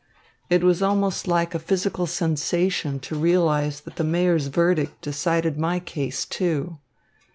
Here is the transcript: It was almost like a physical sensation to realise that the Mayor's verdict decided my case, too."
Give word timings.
It 0.49 0.63
was 0.63 0.81
almost 0.81 1.27
like 1.27 1.53
a 1.53 1.59
physical 1.59 2.07
sensation 2.07 2.99
to 3.01 3.15
realise 3.15 3.81
that 3.81 3.97
the 3.97 4.03
Mayor's 4.03 4.47
verdict 4.47 4.99
decided 5.03 5.59
my 5.59 5.79
case, 5.79 6.25
too." 6.25 6.79